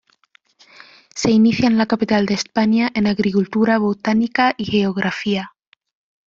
Se 1.13 1.29
inicia 1.29 1.67
en 1.67 1.77
la 1.77 1.85
capital 1.85 2.25
de 2.25 2.33
España 2.33 2.89
en 2.95 3.05
agricultura, 3.05 3.77
botánica 3.77 4.55
y 4.57 4.65
geografía. 4.65 5.51